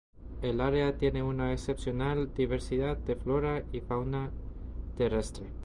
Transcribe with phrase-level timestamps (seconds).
[0.41, 4.31] El área tiene una excepcional diversidad de flora y fauna
[4.97, 5.45] terrestre.